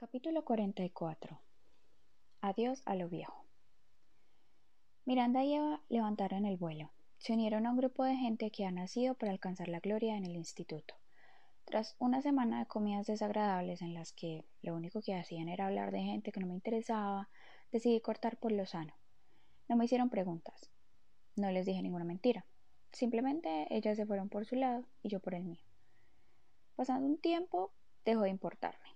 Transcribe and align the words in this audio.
Capítulo 0.00 0.44
44 0.44 1.40
Adiós 2.40 2.82
a 2.84 2.94
lo 2.94 3.08
viejo. 3.08 3.44
Miranda 5.04 5.42
y 5.42 5.54
Eva 5.54 5.82
levantaron 5.88 6.46
el 6.46 6.56
vuelo. 6.56 6.92
Se 7.16 7.32
unieron 7.32 7.66
a 7.66 7.72
un 7.72 7.78
grupo 7.78 8.04
de 8.04 8.14
gente 8.14 8.52
que 8.52 8.64
ha 8.64 8.70
nacido 8.70 9.16
para 9.16 9.32
alcanzar 9.32 9.66
la 9.66 9.80
gloria 9.80 10.16
en 10.16 10.24
el 10.24 10.36
instituto. 10.36 10.94
Tras 11.64 11.96
una 11.98 12.22
semana 12.22 12.60
de 12.60 12.66
comidas 12.66 13.08
desagradables 13.08 13.82
en 13.82 13.92
las 13.92 14.12
que 14.12 14.44
lo 14.62 14.76
único 14.76 15.02
que 15.02 15.16
hacían 15.16 15.48
era 15.48 15.66
hablar 15.66 15.90
de 15.90 15.98
gente 16.02 16.30
que 16.30 16.38
no 16.38 16.46
me 16.46 16.54
interesaba, 16.54 17.28
decidí 17.72 18.00
cortar 18.00 18.36
por 18.36 18.52
lo 18.52 18.66
sano. 18.66 18.94
No 19.68 19.74
me 19.74 19.86
hicieron 19.86 20.10
preguntas. 20.10 20.70
No 21.34 21.50
les 21.50 21.66
dije 21.66 21.82
ninguna 21.82 22.04
mentira. 22.04 22.46
Simplemente 22.92 23.66
ellas 23.68 23.96
se 23.96 24.06
fueron 24.06 24.28
por 24.28 24.46
su 24.46 24.54
lado 24.54 24.84
y 25.02 25.08
yo 25.08 25.18
por 25.18 25.34
el 25.34 25.42
mío. 25.42 25.64
Pasando 26.76 27.04
un 27.04 27.18
tiempo, 27.18 27.72
dejó 28.04 28.22
de 28.22 28.30
importarme. 28.30 28.87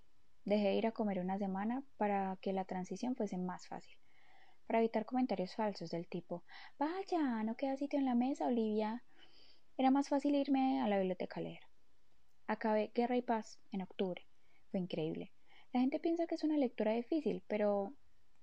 Dejé 0.45 0.75
ir 0.75 0.87
a 0.87 0.91
comer 0.91 1.19
una 1.19 1.37
semana 1.37 1.83
para 1.97 2.37
que 2.41 2.51
la 2.51 2.65
transición 2.65 3.15
fuese 3.15 3.37
más 3.37 3.67
fácil, 3.67 3.95
para 4.67 4.79
evitar 4.79 5.05
comentarios 5.05 5.55
falsos 5.55 5.89
del 5.89 6.07
tipo 6.07 6.43
Vaya, 6.77 7.43
no 7.43 7.55
queda 7.55 7.77
sitio 7.77 7.97
en 7.97 8.05
la 8.05 8.15
mesa, 8.15 8.47
Olivia. 8.47 9.03
Era 9.77 9.89
más 9.89 10.09
fácil 10.09 10.35
irme 10.35 10.81
a 10.81 10.87
la 10.89 10.97
biblioteca 10.97 11.39
a 11.39 11.43
leer. 11.43 11.61
Acabé 12.47 12.91
Guerra 12.93 13.15
y 13.15 13.21
Paz 13.21 13.57
en 13.71 13.83
octubre. 13.83 14.27
Fue 14.69 14.81
increíble. 14.81 15.31
La 15.71 15.79
gente 15.79 15.99
piensa 15.99 16.27
que 16.27 16.35
es 16.35 16.43
una 16.43 16.57
lectura 16.57 16.91
difícil, 16.91 17.41
pero 17.47 17.93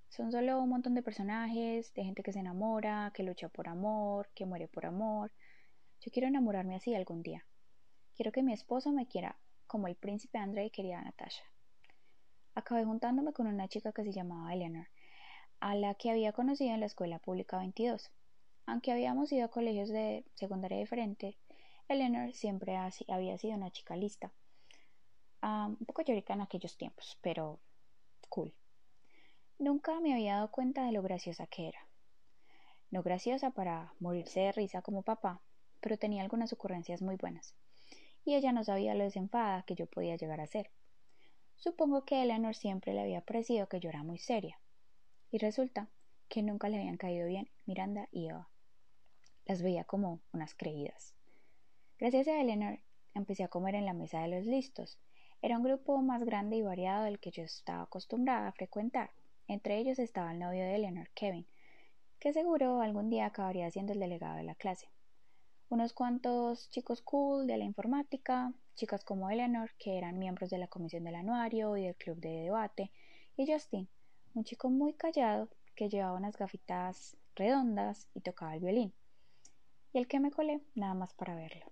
son 0.08 0.32
solo 0.32 0.58
un 0.60 0.70
montón 0.70 0.94
de 0.94 1.02
personajes, 1.02 1.92
de 1.92 2.04
gente 2.04 2.22
que 2.22 2.32
se 2.32 2.40
enamora, 2.40 3.12
que 3.14 3.22
lucha 3.22 3.50
por 3.50 3.68
amor, 3.68 4.30
que 4.34 4.46
muere 4.46 4.68
por 4.68 4.86
amor. 4.86 5.32
Yo 6.00 6.10
quiero 6.10 6.28
enamorarme 6.28 6.76
así 6.76 6.94
algún 6.94 7.22
día. 7.22 7.46
Quiero 8.16 8.32
que 8.32 8.42
mi 8.42 8.54
esposo 8.54 8.90
me 8.90 9.06
quiera 9.06 9.38
como 9.66 9.86
el 9.86 9.96
príncipe 9.96 10.38
Andrei 10.38 10.70
quería 10.70 10.98
a 10.98 11.04
Natasha. 11.04 11.44
Acabé 12.60 12.84
juntándome 12.84 13.32
con 13.32 13.46
una 13.46 13.68
chica 13.68 13.90
que 13.90 14.04
se 14.04 14.12
llamaba 14.12 14.52
Eleanor, 14.52 14.86
a 15.60 15.74
la 15.74 15.94
que 15.94 16.10
había 16.10 16.34
conocido 16.34 16.74
en 16.74 16.80
la 16.80 16.86
escuela 16.86 17.18
pública 17.18 17.56
22. 17.56 18.10
Aunque 18.66 18.92
habíamos 18.92 19.32
ido 19.32 19.46
a 19.46 19.48
colegios 19.48 19.88
de 19.88 20.26
secundaria 20.34 20.76
diferente, 20.76 21.38
Eleanor 21.88 22.34
siempre 22.34 22.76
había 22.76 23.38
sido 23.38 23.54
una 23.54 23.70
chica 23.70 23.96
lista. 23.96 24.30
un 25.42 25.86
poco 25.86 26.02
llorica 26.02 26.34
en 26.34 26.42
aquellos 26.42 26.76
tiempos, 26.76 27.16
pero 27.22 27.60
cool. 28.28 28.52
Nunca 29.58 29.98
me 30.00 30.12
había 30.12 30.34
dado 30.34 30.50
cuenta 30.50 30.84
de 30.84 30.92
lo 30.92 31.00
graciosa 31.00 31.46
que 31.46 31.66
era. 31.66 31.88
No 32.90 33.02
graciosa 33.02 33.52
para 33.52 33.94
morirse 34.00 34.40
de 34.40 34.52
risa 34.52 34.82
como 34.82 35.00
papá, 35.00 35.40
pero 35.80 35.96
tenía 35.96 36.22
algunas 36.22 36.52
ocurrencias 36.52 37.00
muy 37.00 37.16
buenas. 37.16 37.54
Y 38.22 38.34
ella 38.34 38.52
no 38.52 38.64
sabía 38.64 38.94
lo 38.94 39.04
desenfada 39.04 39.62
que 39.62 39.76
yo 39.76 39.86
podía 39.86 40.16
llegar 40.16 40.42
a 40.42 40.46
ser. 40.46 40.70
Supongo 41.60 42.06
que 42.06 42.22
Eleanor 42.22 42.54
siempre 42.54 42.94
le 42.94 43.02
había 43.02 43.20
parecido 43.20 43.68
que 43.68 43.80
yo 43.80 43.90
era 43.90 44.02
muy 44.02 44.18
seria. 44.18 44.58
Y 45.30 45.36
resulta 45.36 45.90
que 46.28 46.42
nunca 46.42 46.70
le 46.70 46.78
habían 46.78 46.96
caído 46.96 47.26
bien 47.26 47.50
Miranda 47.66 48.08
y 48.10 48.28
Eva. 48.28 48.48
Las 49.44 49.60
veía 49.60 49.84
como 49.84 50.20
unas 50.32 50.54
creídas. 50.54 51.14
Gracias 51.98 52.28
a 52.28 52.40
Eleanor 52.40 52.78
empecé 53.14 53.44
a 53.44 53.48
comer 53.48 53.74
en 53.74 53.84
la 53.84 53.92
mesa 53.92 54.22
de 54.22 54.28
los 54.28 54.46
listos. 54.46 54.98
Era 55.42 55.58
un 55.58 55.62
grupo 55.62 56.00
más 56.00 56.24
grande 56.24 56.56
y 56.56 56.62
variado 56.62 57.04
del 57.04 57.20
que 57.20 57.30
yo 57.30 57.42
estaba 57.42 57.82
acostumbrada 57.82 58.48
a 58.48 58.52
frecuentar. 58.52 59.10
Entre 59.46 59.76
ellos 59.76 59.98
estaba 59.98 60.32
el 60.32 60.38
novio 60.38 60.62
de 60.62 60.76
Eleanor, 60.76 61.10
Kevin, 61.14 61.46
que 62.20 62.32
seguro 62.32 62.80
algún 62.80 63.10
día 63.10 63.26
acabaría 63.26 63.70
siendo 63.70 63.92
el 63.92 64.00
delegado 64.00 64.36
de 64.36 64.44
la 64.44 64.54
clase. 64.54 64.88
Unos 65.70 65.92
cuantos 65.92 66.68
chicos 66.70 67.00
cool 67.00 67.46
de 67.46 67.56
la 67.56 67.62
informática, 67.62 68.52
chicas 68.74 69.04
como 69.04 69.30
Eleanor, 69.30 69.70
que 69.78 69.96
eran 69.96 70.18
miembros 70.18 70.50
de 70.50 70.58
la 70.58 70.66
comisión 70.66 71.04
del 71.04 71.14
anuario 71.14 71.76
y 71.76 71.84
del 71.84 71.94
club 71.94 72.18
de 72.18 72.42
debate, 72.42 72.90
y 73.36 73.46
Justin, 73.46 73.88
un 74.34 74.42
chico 74.42 74.68
muy 74.68 74.94
callado 74.94 75.48
que 75.76 75.88
llevaba 75.88 76.18
unas 76.18 76.36
gafitas 76.36 77.16
redondas 77.36 78.08
y 78.14 78.20
tocaba 78.20 78.56
el 78.56 78.60
violín, 78.62 78.92
y 79.92 79.98
el 79.98 80.08
que 80.08 80.18
me 80.18 80.32
colé 80.32 80.60
nada 80.74 80.94
más 80.94 81.14
para 81.14 81.36
verlo. 81.36 81.70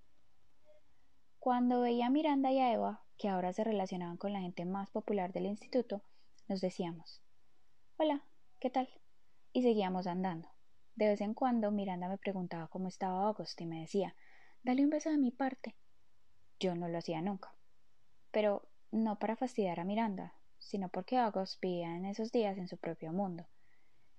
Cuando 1.40 1.80
veía 1.80 2.06
a 2.06 2.10
Miranda 2.10 2.52
y 2.52 2.60
a 2.60 2.72
Eva, 2.72 3.02
que 3.18 3.28
ahora 3.28 3.52
se 3.52 3.64
relacionaban 3.64 4.16
con 4.16 4.32
la 4.32 4.40
gente 4.40 4.64
más 4.64 4.92
popular 4.92 5.32
del 5.32 5.46
instituto, 5.46 6.02
nos 6.46 6.60
decíamos 6.60 7.20
Hola, 7.96 8.22
¿qué 8.60 8.70
tal? 8.70 8.88
y 9.52 9.62
seguíamos 9.62 10.06
andando. 10.06 10.48
De 10.98 11.06
vez 11.06 11.20
en 11.20 11.32
cuando 11.32 11.70
Miranda 11.70 12.08
me 12.08 12.18
preguntaba 12.18 12.66
cómo 12.66 12.88
estaba 12.88 13.22
August 13.28 13.60
y 13.60 13.66
me 13.66 13.82
decía 13.82 14.16
Dale 14.64 14.82
un 14.82 14.90
beso 14.90 15.10
de 15.10 15.16
mi 15.16 15.30
parte. 15.30 15.76
Yo 16.58 16.74
no 16.74 16.88
lo 16.88 16.98
hacía 16.98 17.22
nunca. 17.22 17.54
Pero 18.32 18.68
no 18.90 19.16
para 19.16 19.36
fastidiar 19.36 19.78
a 19.78 19.84
Miranda, 19.84 20.34
sino 20.58 20.88
porque 20.88 21.16
August 21.16 21.60
vivía 21.62 21.96
en 21.96 22.04
esos 22.04 22.32
días 22.32 22.58
en 22.58 22.66
su 22.66 22.78
propio 22.78 23.12
mundo. 23.12 23.46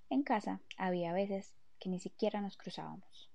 En 0.10 0.24
casa 0.24 0.62
había 0.78 1.12
veces 1.12 1.54
que 1.82 1.90
ni 1.90 2.00
siquiera 2.00 2.40
nos 2.40 2.56
cruzábamos. 2.56 3.30